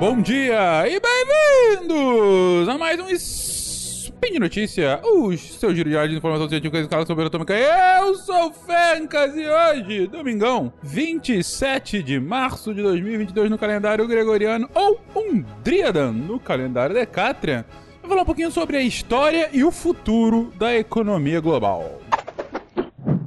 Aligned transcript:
Bom 0.00 0.22
dia 0.22 0.88
e 0.88 0.98
bem-vindos 0.98 2.66
a 2.70 2.78
mais 2.78 2.98
um 2.98 3.10
Spin 3.10 4.32
de 4.32 4.38
Notícia, 4.38 4.98
o 5.04 5.36
seu 5.36 5.74
giro 5.74 5.90
diário 5.90 6.08
de 6.08 6.16
informação 6.16 6.48
científica 6.48 6.78
e 6.78 6.80
escala 6.84 7.04
sobre 7.04 7.26
atômica. 7.26 7.52
Eu 7.52 8.14
sou 8.14 8.48
o 8.48 8.50
Fencas 8.50 9.36
e 9.36 9.46
hoje, 9.46 10.06
domingão, 10.06 10.72
27 10.82 12.02
de 12.02 12.18
março 12.18 12.72
de 12.72 12.80
2022 12.80 13.50
no 13.50 13.58
calendário 13.58 14.08
gregoriano 14.08 14.70
ou 14.74 14.98
Undriadan 15.14 16.12
no 16.12 16.40
calendário 16.40 16.94
Decatrian, 16.94 17.66
vou 18.00 18.08
falar 18.08 18.22
um 18.22 18.24
pouquinho 18.24 18.50
sobre 18.50 18.78
a 18.78 18.82
história 18.82 19.50
e 19.52 19.62
o 19.62 19.70
futuro 19.70 20.50
da 20.56 20.74
economia 20.74 21.40
global. 21.40 22.00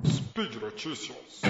Speed 0.08 0.56
Notícias. 0.56 1.44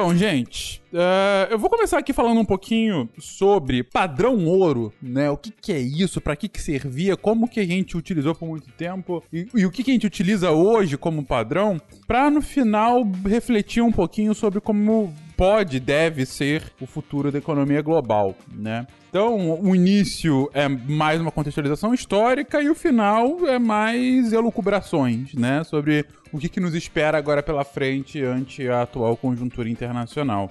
Então, 0.00 0.16
gente, 0.16 0.82
uh, 0.94 1.50
eu 1.50 1.58
vou 1.58 1.68
começar 1.68 1.98
aqui 1.98 2.10
falando 2.14 2.40
um 2.40 2.44
pouquinho 2.44 3.06
sobre 3.18 3.82
padrão 3.82 4.46
ouro, 4.46 4.90
né? 5.02 5.28
O 5.28 5.36
que, 5.36 5.50
que 5.50 5.74
é 5.74 5.78
isso, 5.78 6.22
para 6.22 6.34
que, 6.34 6.48
que 6.48 6.58
servia, 6.58 7.18
como 7.18 7.46
que 7.46 7.60
a 7.60 7.66
gente 7.66 7.98
utilizou 7.98 8.34
por 8.34 8.48
muito 8.48 8.72
tempo 8.72 9.22
e, 9.30 9.46
e 9.54 9.66
o 9.66 9.70
que, 9.70 9.84
que 9.84 9.90
a 9.90 9.92
gente 9.92 10.06
utiliza 10.06 10.52
hoje 10.52 10.96
como 10.96 11.22
padrão, 11.22 11.78
para 12.06 12.30
no 12.30 12.40
final 12.40 13.06
refletir 13.26 13.82
um 13.82 13.92
pouquinho 13.92 14.34
sobre 14.34 14.58
como 14.58 15.14
pode, 15.36 15.78
deve 15.78 16.24
ser 16.24 16.72
o 16.80 16.86
futuro 16.86 17.30
da 17.30 17.36
economia 17.36 17.82
global, 17.82 18.34
né? 18.50 18.86
Então, 19.10 19.60
o 19.60 19.74
início 19.74 20.48
é 20.54 20.68
mais 20.68 21.20
uma 21.20 21.32
contextualização 21.32 21.92
histórica 21.92 22.62
e 22.62 22.70
o 22.70 22.76
final 22.76 23.44
é 23.48 23.58
mais 23.58 24.32
elucubrações, 24.32 25.34
né? 25.34 25.64
Sobre 25.64 26.06
o 26.32 26.38
que, 26.38 26.48
que 26.48 26.60
nos 26.60 26.76
espera 26.76 27.18
agora 27.18 27.42
pela 27.42 27.64
frente 27.64 28.22
ante 28.22 28.68
a 28.68 28.82
atual 28.82 29.16
conjuntura 29.16 29.68
internacional. 29.68 30.48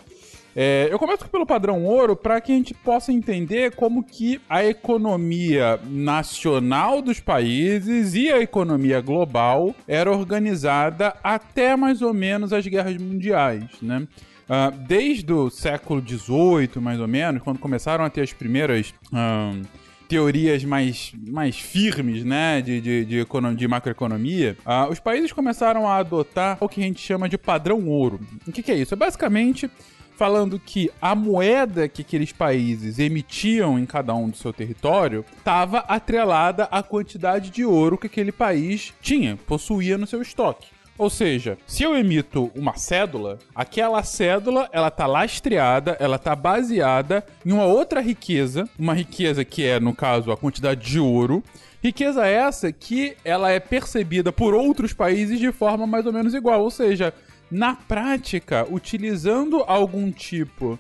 É, 0.54 0.90
eu 0.92 1.00
começo 1.00 1.26
pelo 1.30 1.46
padrão 1.46 1.86
ouro 1.86 2.18
para 2.18 2.42
que 2.42 2.52
a 2.52 2.56
gente 2.56 2.74
possa 2.74 3.14
entender 3.14 3.76
como 3.76 4.04
que 4.04 4.42
a 4.50 4.66
economia 4.66 5.80
nacional 5.90 7.02
dos 7.02 7.22
países 7.22 8.14
e 8.14 8.30
a 8.30 8.42
economia 8.42 9.00
global 9.00 9.74
era 9.88 10.12
organizada 10.12 11.16
até 11.24 11.78
mais 11.78 12.02
ou 12.02 12.14
menos 12.14 12.52
as 12.52 12.68
guerras 12.68 12.98
mundiais, 12.98 13.70
né? 13.82 14.06
Uh, 14.50 14.76
desde 14.88 15.32
o 15.32 15.50
século 15.52 16.02
XVIII, 16.02 16.82
mais 16.82 17.00
ou 17.00 17.08
menos, 17.08 17.44
quando 17.44 17.60
começaram 17.60 18.04
a 18.04 18.10
ter 18.10 18.22
as 18.22 18.34
primeiras 18.34 18.96
uh, 19.14 19.62
teorias 20.08 20.66
mais, 20.66 21.14
mais 21.28 21.60
firmes, 21.60 22.26
né, 22.26 22.60
de, 22.60 22.82
de, 22.82 23.06
de, 23.06 23.26
de 23.56 23.68
macroeconomia, 23.68 24.58
uh, 24.66 24.92
os 24.92 25.00
países 25.00 25.32
começaram 25.32 25.88
a 25.88 25.98
adotar 25.98 26.58
o 26.60 26.68
que 26.68 26.82
a 26.82 26.84
gente 26.84 27.00
chama 27.00 27.30
de 27.30 27.38
padrão 27.38 27.88
ouro. 27.88 28.20
O 28.48 28.52
que, 28.52 28.64
que 28.64 28.72
é 28.72 28.76
isso? 28.76 28.96
É 28.96 28.98
basicamente 28.98 29.70
falando 30.18 30.60
que 30.60 30.92
a 31.02 31.16
moeda 31.16 31.88
que 31.88 32.02
aqueles 32.02 32.34
países 32.34 33.00
emitiam 33.00 33.80
em 33.80 33.86
cada 33.86 34.14
um 34.14 34.30
do 34.30 34.36
seu 34.36 34.52
território 34.52 35.24
estava 35.38 35.78
atrelada 35.88 36.66
à 36.66 36.84
quantidade 36.84 37.50
de 37.50 37.64
ouro 37.64 37.98
que 37.98 38.08
aquele 38.08 38.32
país 38.32 38.94
tinha, 39.00 39.38
possuía 39.48 39.98
no 39.98 40.06
seu 40.06 40.22
estoque. 40.22 40.68
Ou 41.00 41.10
seja, 41.10 41.58
se 41.66 41.82
eu 41.82 41.96
emito 41.96 42.52
uma 42.54 42.76
cédula, 42.76 43.40
aquela 43.56 44.04
cédula 44.04 44.68
ela 44.74 44.92
tá 44.92 45.08
lastreada, 45.08 45.96
ela 45.98 46.20
tá 46.20 46.36
baseada 46.36 47.26
em 47.46 47.54
uma 47.54 47.64
outra 47.64 48.02
riqueza, 48.02 48.68
uma 48.78 48.94
riqueza 48.94 49.46
que 49.46 49.66
é, 49.66 49.80
no 49.80 49.96
caso, 49.96 50.30
a 50.30 50.36
quantidade 50.36 50.86
de 50.86 51.00
ouro. 51.00 51.42
Riqueza 51.82 52.28
essa 52.28 52.70
que 52.70 53.16
ela 53.24 53.50
é 53.50 53.62
percebida 53.62 54.34
por 54.34 54.54
outros 54.54 54.92
países 54.92 55.40
de 55.40 55.54
forma 55.54 55.88
mais 55.88 56.06
ou 56.06 56.12
menos 56.12 56.34
igual. 56.34 56.62
Ou 56.62 56.70
seja, 56.70 57.14
na 57.50 57.76
prática, 57.76 58.68
utilizando 58.70 59.64
algum 59.66 60.12
tipo 60.12 60.78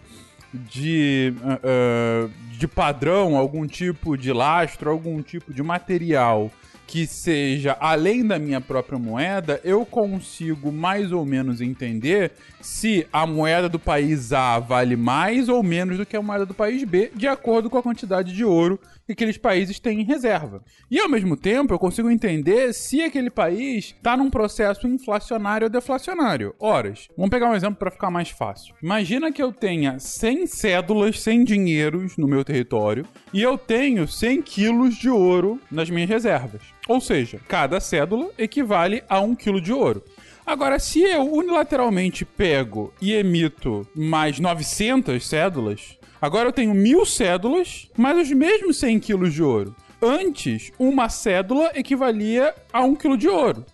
de, 0.53 1.33
uh, 1.45 2.29
de 2.57 2.67
padrão, 2.67 3.37
algum 3.37 3.65
tipo 3.65 4.17
de 4.17 4.33
lastro, 4.33 4.91
algum 4.91 5.21
tipo 5.21 5.53
de 5.53 5.63
material 5.63 6.51
que 6.89 7.05
seja 7.05 7.77
além 7.79 8.25
da 8.25 8.39
minha 8.39 8.59
própria 8.59 8.97
moeda, 8.97 9.61
eu 9.63 9.85
consigo 9.85 10.71
mais 10.71 11.11
ou 11.11 11.23
menos 11.23 11.61
entender 11.61 12.31
se 12.59 13.05
a 13.13 13.27
moeda 13.27 13.69
do 13.69 13.77
país 13.77 14.33
A 14.33 14.57
vale 14.57 14.95
mais 14.95 15.49
ou 15.49 15.61
menos 15.61 15.99
do 15.99 16.05
que 16.05 16.17
a 16.17 16.21
moeda 16.21 16.47
do 16.47 16.53
país 16.55 16.83
B, 16.83 17.11
de 17.15 17.27
acordo 17.27 17.69
com 17.69 17.77
a 17.77 17.83
quantidade 17.83 18.33
de 18.33 18.43
ouro 18.43 18.79
que 19.09 19.13
aqueles 19.13 19.37
países 19.39 19.79
têm 19.79 20.01
em 20.01 20.03
reserva. 20.03 20.63
E 20.89 20.99
ao 20.99 21.09
mesmo 21.09 21.35
tempo, 21.35 21.73
eu 21.73 21.79
consigo 21.79 22.11
entender 22.11 22.73
se 22.73 23.01
aquele 23.01 23.31
país 23.31 23.85
está 23.85 24.15
num 24.15 24.29
processo 24.29 24.87
inflacionário 24.87 25.65
ou 25.65 25.71
deflacionário. 25.71 26.53
Horas. 26.59 27.07
Vamos 27.17 27.31
pegar 27.31 27.49
um 27.49 27.55
exemplo 27.55 27.79
para 27.79 27.89
ficar 27.89 28.11
mais 28.11 28.29
fácil. 28.29 28.75
Imagina 28.83 29.31
que 29.31 29.41
eu 29.41 29.51
tenha 29.51 29.97
100 29.97 30.45
cédulas, 30.45 31.19
100 31.21 31.43
dinheiros 31.43 32.17
no 32.17 32.27
meu 32.27 32.43
território 32.45 33.03
e 33.33 33.41
eu 33.41 33.57
tenho 33.57 34.07
100 34.07 34.43
quilos 34.43 34.95
de 34.95 35.09
ouro 35.09 35.59
nas 35.71 35.89
minhas 35.89 36.09
reservas. 36.09 36.61
Ou 36.87 37.01
seja, 37.01 37.39
cada 37.47 37.79
cédula 37.79 38.29
equivale 38.37 39.03
a 39.09 39.19
um 39.19 39.33
quilo 39.33 39.59
de 39.59 39.73
ouro. 39.73 40.03
Agora, 40.45 40.79
se 40.79 41.01
eu 41.01 41.31
unilateralmente 41.31 42.25
pego 42.25 42.93
e 43.01 43.13
emito 43.13 43.87
mais 43.95 44.39
900 44.39 45.25
cédulas, 45.27 45.98
agora 46.21 46.49
eu 46.49 46.53
tenho 46.53 46.73
mil 46.73 47.05
cédulas, 47.05 47.89
mais 47.97 48.17
os 48.17 48.31
mesmos 48.31 48.77
100 48.77 48.99
quilos 48.99 49.33
de 49.33 49.43
ouro. 49.43 49.75
Antes, 50.01 50.71
uma 50.79 51.09
cédula 51.09 51.71
equivalia 51.75 52.55
a 52.71 52.81
um 52.83 52.95
quilo 52.95 53.17
de 53.17 53.27
ouro. 53.27 53.65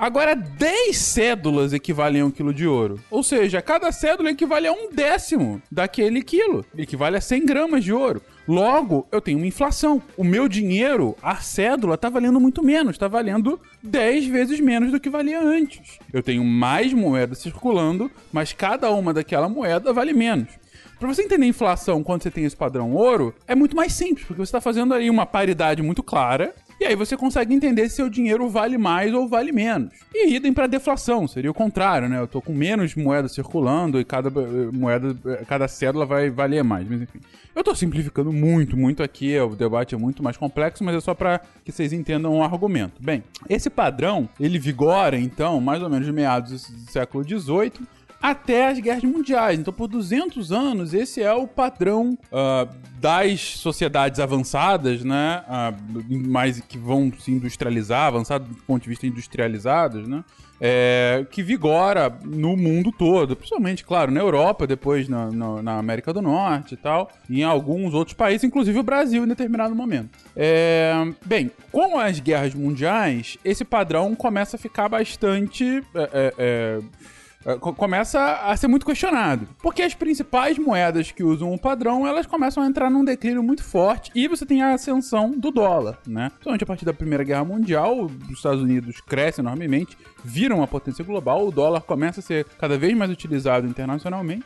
Agora, 0.00 0.34
10 0.34 0.96
cédulas 0.96 1.74
equivalem 1.74 2.22
a 2.22 2.24
um 2.24 2.30
quilo 2.30 2.54
de 2.54 2.66
ouro. 2.66 2.98
Ou 3.10 3.22
seja, 3.22 3.60
cada 3.60 3.92
cédula 3.92 4.30
equivale 4.30 4.66
a 4.66 4.72
um 4.72 4.88
décimo 4.90 5.60
daquele 5.70 6.22
quilo. 6.22 6.64
Equivale 6.74 7.18
a 7.18 7.20
100 7.20 7.44
gramas 7.44 7.84
de 7.84 7.92
ouro. 7.92 8.22
Logo, 8.48 9.06
eu 9.12 9.20
tenho 9.20 9.36
uma 9.36 9.46
inflação. 9.46 10.02
O 10.16 10.24
meu 10.24 10.48
dinheiro, 10.48 11.14
a 11.22 11.36
cédula, 11.36 11.96
está 11.96 12.08
valendo 12.08 12.40
muito 12.40 12.64
menos. 12.64 12.92
Está 12.92 13.08
valendo 13.08 13.60
10 13.82 14.26
vezes 14.26 14.58
menos 14.58 14.90
do 14.90 14.98
que 14.98 15.10
valia 15.10 15.38
antes. 15.38 15.98
Eu 16.10 16.22
tenho 16.22 16.42
mais 16.42 16.94
moedas 16.94 17.38
circulando, 17.38 18.10
mas 18.32 18.54
cada 18.54 18.90
uma 18.90 19.12
daquela 19.12 19.50
moeda 19.50 19.92
vale 19.92 20.14
menos. 20.14 20.48
Para 21.00 21.08
você 21.08 21.22
entender 21.22 21.46
inflação 21.46 22.02
quando 22.02 22.22
você 22.22 22.30
tem 22.30 22.44
esse 22.44 22.54
padrão 22.54 22.92
ouro, 22.92 23.34
é 23.48 23.54
muito 23.54 23.74
mais 23.74 23.94
simples, 23.94 24.26
porque 24.26 24.36
você 24.36 24.50
está 24.50 24.60
fazendo 24.60 24.92
aí 24.92 25.08
uma 25.08 25.24
paridade 25.24 25.80
muito 25.80 26.02
clara 26.02 26.54
e 26.78 26.84
aí 26.84 26.94
você 26.94 27.16
consegue 27.16 27.54
entender 27.54 27.88
se 27.88 27.96
seu 27.96 28.10
dinheiro 28.10 28.46
vale 28.50 28.76
mais 28.76 29.14
ou 29.14 29.26
vale 29.26 29.50
menos. 29.50 29.94
E 30.14 30.34
idem 30.34 30.52
para 30.52 30.66
deflação, 30.66 31.26
seria 31.26 31.50
o 31.50 31.54
contrário, 31.54 32.06
né? 32.06 32.20
Eu 32.20 32.26
tô 32.26 32.42
com 32.42 32.52
menos 32.52 32.94
moeda 32.94 33.28
circulando 33.28 33.98
e 33.98 34.04
cada 34.04 34.28
eh, 34.28 34.70
moeda, 34.70 35.16
eh, 35.24 35.44
cada 35.48 35.66
cédula 35.68 36.04
vai 36.04 36.28
valer 36.28 36.62
mais, 36.62 36.86
mas 36.86 37.00
enfim. 37.00 37.20
Eu 37.56 37.64
tô 37.64 37.74
simplificando 37.74 38.30
muito, 38.30 38.76
muito 38.76 39.02
aqui, 39.02 39.38
o 39.40 39.56
debate 39.56 39.94
é 39.94 39.98
muito 39.98 40.22
mais 40.22 40.36
complexo, 40.36 40.84
mas 40.84 40.94
é 40.94 41.00
só 41.00 41.14
para 41.14 41.40
que 41.64 41.72
vocês 41.72 41.94
entendam 41.94 42.36
o 42.36 42.42
argumento. 42.42 43.02
Bem, 43.02 43.24
esse 43.48 43.70
padrão, 43.70 44.28
ele 44.38 44.58
vigora 44.58 45.18
então 45.18 45.62
mais 45.62 45.82
ou 45.82 45.88
menos 45.88 46.08
meados 46.10 46.68
do 46.70 46.90
século 46.90 47.24
XVIII 47.24 47.72
até 48.20 48.68
as 48.68 48.78
guerras 48.78 49.04
mundiais. 49.04 49.58
Então, 49.58 49.72
por 49.72 49.88
200 49.88 50.52
anos, 50.52 50.92
esse 50.92 51.22
é 51.22 51.32
o 51.32 51.46
padrão 51.46 52.18
uh, 52.26 52.68
das 52.98 53.56
sociedades 53.56 54.20
avançadas, 54.20 55.02
né? 55.02 55.42
Uh, 55.48 56.28
mais 56.28 56.60
que 56.60 56.76
vão 56.76 57.10
se 57.18 57.30
industrializar, 57.30 58.08
avançado 58.08 58.44
do 58.44 58.54
ponto 58.62 58.82
de 58.82 58.88
vista 58.88 59.06
industrializados, 59.06 60.06
né? 60.06 60.22
É, 60.62 61.24
que 61.30 61.42
vigora 61.42 62.14
no 62.22 62.54
mundo 62.54 62.92
todo, 62.92 63.34
principalmente, 63.34 63.82
claro, 63.82 64.12
na 64.12 64.20
Europa, 64.20 64.66
depois 64.66 65.08
na, 65.08 65.30
na, 65.30 65.62
na, 65.62 65.78
América 65.78 66.12
do 66.12 66.20
Norte 66.20 66.74
e 66.74 66.76
tal, 66.76 67.10
e 67.30 67.40
em 67.40 67.44
alguns 67.44 67.94
outros 67.94 68.14
países, 68.14 68.44
inclusive 68.44 68.78
o 68.78 68.82
Brasil 68.82 69.24
em 69.24 69.26
determinado 69.26 69.74
momento. 69.74 70.10
É, 70.36 70.92
bem, 71.24 71.50
com 71.72 71.98
as 71.98 72.20
guerras 72.20 72.54
mundiais, 72.54 73.38
esse 73.42 73.64
padrão 73.64 74.14
começa 74.14 74.56
a 74.56 74.58
ficar 74.58 74.86
bastante. 74.90 75.82
É, 75.94 76.10
é, 76.12 76.34
é 76.38 76.80
começa 77.76 78.40
a 78.42 78.56
ser 78.56 78.68
muito 78.68 78.86
questionado. 78.86 79.48
Porque 79.62 79.82
as 79.82 79.94
principais 79.94 80.58
moedas 80.58 81.10
que 81.10 81.24
usam 81.24 81.52
o 81.52 81.58
padrão, 81.58 82.06
elas 82.06 82.26
começam 82.26 82.62
a 82.62 82.66
entrar 82.66 82.90
num 82.90 83.04
declínio 83.04 83.42
muito 83.42 83.64
forte 83.64 84.10
e 84.14 84.28
você 84.28 84.44
tem 84.44 84.62
a 84.62 84.74
ascensão 84.74 85.30
do 85.30 85.50
dólar, 85.50 85.98
né? 86.06 86.28
Principalmente 86.30 86.64
a 86.64 86.66
partir 86.66 86.84
da 86.84 86.92
Primeira 86.92 87.24
Guerra 87.24 87.44
Mundial, 87.44 88.02
os 88.02 88.30
Estados 88.30 88.62
Unidos 88.62 89.00
crescem 89.00 89.42
enormemente, 89.42 89.96
viram 90.24 90.58
uma 90.58 90.66
potência 90.66 91.04
global, 91.04 91.46
o 91.46 91.52
dólar 91.52 91.80
começa 91.82 92.20
a 92.20 92.22
ser 92.22 92.44
cada 92.58 92.76
vez 92.76 92.96
mais 92.96 93.10
utilizado 93.10 93.66
internacionalmente. 93.66 94.44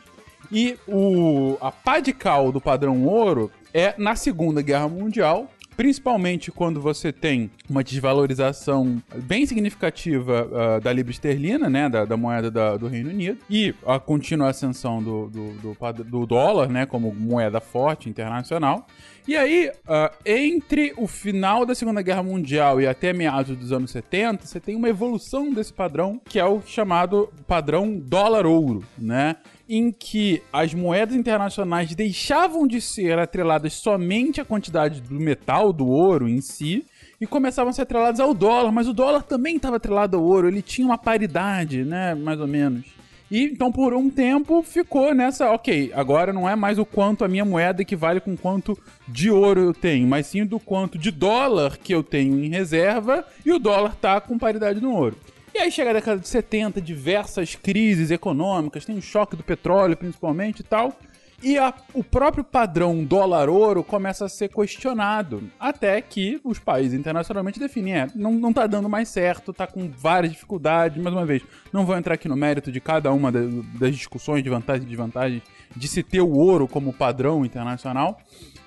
E 0.52 0.78
o, 0.86 1.56
a 1.60 1.72
pá 1.72 2.00
de 2.00 2.12
cal 2.12 2.52
do 2.52 2.60
padrão 2.60 3.04
ouro 3.04 3.50
é 3.72 3.94
na 3.98 4.14
Segunda 4.14 4.62
Guerra 4.62 4.88
Mundial, 4.88 5.50
principalmente 5.76 6.50
quando 6.50 6.80
você 6.80 7.12
tem 7.12 7.50
uma 7.68 7.82
desvalorização 7.82 9.02
bem 9.14 9.46
significativa 9.46 10.46
uh, 10.46 10.80
da 10.80 10.92
libra 10.92 11.12
esterlina, 11.12 11.68
né, 11.68 11.88
da, 11.88 12.04
da 12.04 12.16
moeda 12.16 12.50
da, 12.50 12.76
do 12.76 12.86
Reino 12.86 13.10
Unido, 13.10 13.38
e 13.48 13.74
a 13.86 13.98
contínua 13.98 14.50
ascensão 14.50 15.02
do, 15.02 15.28
do, 15.28 15.52
do, 15.54 16.04
do, 16.04 16.26
dólar, 16.26 16.68
né, 16.68 16.86
como 16.86 17.14
moeda 17.14 17.60
forte 17.60 18.08
internacional. 18.08 18.86
E 19.26 19.36
aí, 19.36 19.70
uh, 19.86 20.14
entre 20.26 20.92
o 20.98 21.06
final 21.06 21.64
da 21.64 21.74
Segunda 21.74 22.02
Guerra 22.02 22.22
Mundial 22.22 22.78
e 22.78 22.86
até 22.86 23.12
meados 23.12 23.56
dos 23.56 23.72
anos 23.72 23.90
70, 23.90 24.44
você 24.44 24.60
tem 24.60 24.76
uma 24.76 24.88
evolução 24.88 25.50
desse 25.50 25.72
padrão, 25.72 26.20
que 26.26 26.38
é 26.38 26.44
o 26.44 26.60
chamado 26.60 27.32
padrão 27.46 27.96
dólar-ouro, 27.96 28.84
né? 28.98 29.36
Em 29.68 29.90
que 29.90 30.42
as 30.52 30.74
moedas 30.74 31.16
internacionais 31.16 31.94
deixavam 31.94 32.66
de 32.66 32.80
ser 32.80 33.18
atreladas 33.18 33.72
somente 33.72 34.40
à 34.40 34.44
quantidade 34.44 35.00
do 35.00 35.14
metal, 35.14 35.72
do 35.72 35.86
ouro 35.86 36.28
em 36.28 36.40
si, 36.40 36.84
e 37.20 37.26
começavam 37.26 37.70
a 37.70 37.72
ser 37.72 37.82
atreladas 37.82 38.20
ao 38.20 38.34
dólar, 38.34 38.70
mas 38.70 38.86
o 38.86 38.92
dólar 38.92 39.22
também 39.22 39.56
estava 39.56 39.76
atrelado 39.76 40.16
ao 40.16 40.22
ouro, 40.22 40.48
ele 40.48 40.60
tinha 40.60 40.86
uma 40.86 40.98
paridade, 40.98 41.82
né, 41.84 42.14
mais 42.14 42.38
ou 42.38 42.46
menos. 42.46 42.84
E 43.30 43.42
então 43.44 43.72
por 43.72 43.94
um 43.94 44.10
tempo 44.10 44.62
ficou 44.62 45.14
nessa, 45.14 45.50
ok, 45.50 45.90
agora 45.94 46.32
não 46.32 46.48
é 46.48 46.54
mais 46.54 46.78
o 46.78 46.84
quanto 46.84 47.24
a 47.24 47.28
minha 47.28 47.44
moeda 47.44 47.80
equivale 47.80 48.20
com 48.20 48.36
quanto 48.36 48.78
de 49.08 49.30
ouro 49.30 49.60
eu 49.60 49.74
tenho, 49.74 50.06
mas 50.06 50.26
sim 50.26 50.44
do 50.44 50.60
quanto 50.60 50.98
de 50.98 51.10
dólar 51.10 51.78
que 51.78 51.94
eu 51.94 52.02
tenho 52.02 52.44
em 52.44 52.48
reserva 52.48 53.24
e 53.44 53.50
o 53.50 53.58
dólar 53.58 53.96
tá 53.96 54.20
com 54.20 54.38
paridade 54.38 54.80
no 54.80 54.94
ouro. 54.94 55.16
E 55.54 55.58
aí 55.58 55.70
chega 55.70 55.90
a 55.90 55.92
década 55.92 56.20
de 56.20 56.26
70, 56.26 56.80
diversas 56.80 57.54
crises 57.54 58.10
econômicas, 58.10 58.84
tem 58.84 58.98
o 58.98 59.02
choque 59.02 59.36
do 59.36 59.44
petróleo 59.44 59.96
principalmente 59.96 60.60
e 60.60 60.64
tal. 60.64 60.92
E 61.40 61.56
a, 61.58 61.72
o 61.92 62.02
próprio 62.02 62.42
padrão 62.42 63.04
dólar-ouro 63.04 63.84
começa 63.84 64.24
a 64.24 64.28
ser 64.28 64.48
questionado. 64.48 65.48
Até 65.60 66.00
que 66.00 66.40
os 66.42 66.58
países 66.58 66.98
internacionalmente 66.98 67.60
definem, 67.60 67.94
é, 67.94 68.08
não, 68.16 68.32
não 68.32 68.52
tá 68.52 68.66
dando 68.66 68.88
mais 68.88 69.10
certo, 69.10 69.52
tá 69.52 69.66
com 69.66 69.88
várias 69.88 70.32
dificuldades. 70.32 71.00
Mais 71.00 71.14
uma 71.14 71.24
vez, 71.24 71.42
não 71.72 71.86
vou 71.86 71.96
entrar 71.96 72.14
aqui 72.14 72.28
no 72.28 72.36
mérito 72.36 72.72
de 72.72 72.80
cada 72.80 73.12
uma 73.12 73.30
das, 73.30 73.48
das 73.78 73.94
discussões 73.94 74.42
de 74.42 74.50
vantagens 74.50 74.84
e 74.84 74.88
desvantagens 74.88 75.42
de 75.76 75.86
se 75.86 76.02
ter 76.02 76.20
o 76.20 76.32
ouro 76.32 76.66
como 76.66 76.92
padrão 76.92 77.44
internacional. 77.44 78.18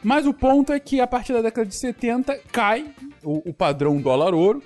Mas 0.04 0.26
o 0.26 0.34
ponto 0.34 0.72
é 0.72 0.80
que 0.80 1.02
a 1.02 1.08
partir 1.08 1.34
da 1.34 1.42
década 1.42 1.68
de 1.68 1.76
70 1.76 2.40
cai 2.52 2.86
o, 3.24 3.50
o 3.50 3.54
padrão 3.54 4.00
dólar-ouro 4.00 4.62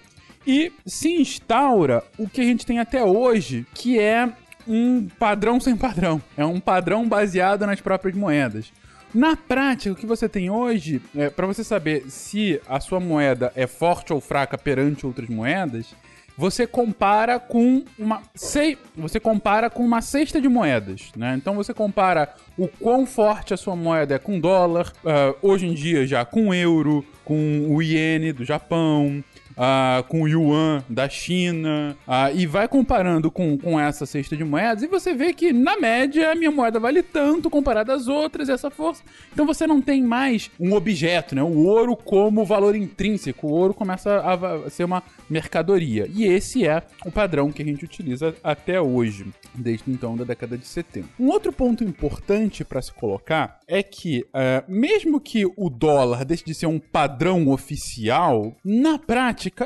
e 0.45 0.71
se 0.85 1.09
instaura 1.09 2.03
o 2.17 2.27
que 2.27 2.41
a 2.41 2.43
gente 2.43 2.65
tem 2.65 2.79
até 2.79 3.03
hoje, 3.03 3.65
que 3.73 3.99
é 3.99 4.29
um 4.67 5.07
padrão 5.19 5.59
sem 5.59 5.75
padrão. 5.75 6.21
É 6.37 6.45
um 6.45 6.59
padrão 6.59 7.07
baseado 7.07 7.65
nas 7.65 7.81
próprias 7.81 8.15
moedas. 8.15 8.71
Na 9.13 9.35
prática, 9.35 9.91
o 9.91 9.95
que 9.95 10.05
você 10.05 10.29
tem 10.29 10.49
hoje, 10.49 11.01
é, 11.15 11.29
para 11.29 11.45
você 11.45 11.63
saber 11.63 12.05
se 12.09 12.61
a 12.67 12.79
sua 12.79 12.99
moeda 12.99 13.51
é 13.55 13.67
forte 13.67 14.13
ou 14.13 14.21
fraca 14.21 14.57
perante 14.57 15.05
outras 15.05 15.27
moedas, 15.27 15.93
você 16.37 16.65
compara 16.65 17.37
com 17.37 17.83
uma 17.99 18.21
sei, 18.33 18.77
você 18.95 19.19
compara 19.19 19.69
com 19.69 19.83
uma 19.83 20.01
cesta 20.01 20.39
de 20.39 20.47
moedas, 20.47 21.11
né? 21.15 21.35
Então 21.35 21.53
você 21.55 21.73
compara 21.73 22.33
o 22.57 22.67
quão 22.67 23.05
forte 23.05 23.53
a 23.53 23.57
sua 23.57 23.75
moeda 23.75 24.15
é 24.15 24.19
com 24.19 24.39
dólar, 24.39 24.91
uh, 25.03 25.37
hoje 25.41 25.67
em 25.67 25.73
dia 25.73 26.07
já 26.07 26.23
com 26.23 26.53
euro, 26.53 27.05
com 27.25 27.67
o 27.69 27.81
iene 27.81 28.31
do 28.31 28.45
Japão, 28.45 29.23
uh, 29.61 30.03
com 30.07 30.23
o 30.23 30.27
yuan 30.27 30.83
da 30.89 31.07
China, 31.07 31.95
uh, 32.07 32.35
e 32.35 32.47
vai 32.47 32.67
comparando 32.67 33.29
com, 33.29 33.57
com 33.57 33.79
essa 33.79 34.05
cesta 34.07 34.35
de 34.35 34.43
moedas, 34.43 34.81
e 34.81 34.87
você 34.87 35.13
vê 35.13 35.33
que, 35.33 35.53
na 35.53 35.79
média, 35.79 36.31
a 36.31 36.35
minha 36.35 36.49
moeda 36.49 36.79
vale 36.79 37.03
tanto 37.03 37.49
comparada 37.49 37.93
às 37.93 38.07
outras, 38.07 38.49
essa 38.49 38.71
força. 38.71 39.03
Então 39.31 39.45
você 39.45 39.67
não 39.67 39.81
tem 39.81 40.01
mais 40.01 40.49
um 40.59 40.73
objeto, 40.73 41.35
né? 41.35 41.43
O 41.43 41.65
ouro 41.65 41.95
como 41.95 42.43
valor 42.43 42.75
intrínseco. 42.75 43.47
O 43.47 43.51
ouro 43.51 43.73
começa 43.73 44.19
a 44.19 44.69
ser 44.69 44.85
uma 44.85 45.03
mercadoria. 45.29 46.09
E 46.13 46.23
esse 46.23 46.67
é 46.67 46.81
o 47.05 47.11
padrão 47.11 47.51
que 47.51 47.61
a 47.61 47.65
gente 47.65 47.85
utiliza 47.85 48.35
até 48.43 48.81
hoje, 48.81 49.27
desde 49.53 49.91
então 49.91 50.15
da 50.15 50.23
década 50.23 50.57
de 50.57 50.65
70. 50.65 51.07
Um 51.19 51.27
outro 51.27 51.51
ponto 51.51 51.83
importante 51.83 52.63
para 52.63 52.81
se 52.81 52.91
colocar 52.93 53.59
é 53.67 53.83
que, 53.83 54.25
uh, 54.29 54.63
mesmo 54.67 55.19
que 55.19 55.45
o 55.45 55.69
dólar 55.69 56.25
deixe 56.25 56.43
de 56.43 56.53
ser 56.53 56.65
um 56.65 56.79
padrão 56.79 57.47
oficial, 57.49 58.55
na 58.63 58.97